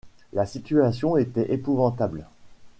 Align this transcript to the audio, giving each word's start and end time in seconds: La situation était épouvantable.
La 0.33 0.47
situation 0.47 1.15
était 1.15 1.53
épouvantable. 1.53 2.25